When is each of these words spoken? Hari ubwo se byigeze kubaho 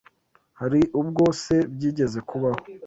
Hari 0.59 0.79
ubwo 1.01 1.23
se 1.43 1.57
byigeze 1.73 2.19
kubaho 2.29 2.59